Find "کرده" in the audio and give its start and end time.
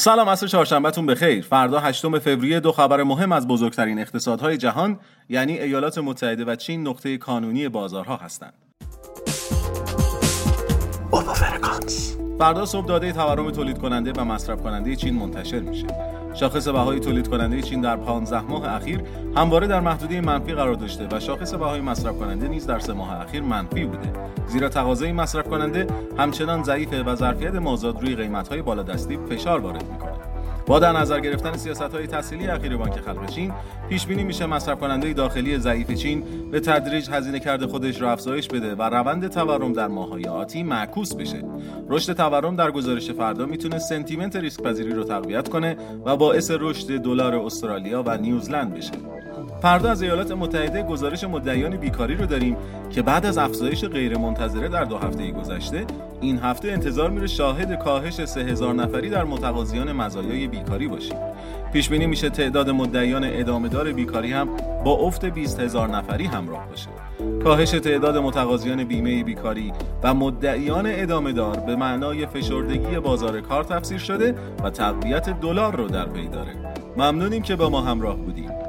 37.40-37.66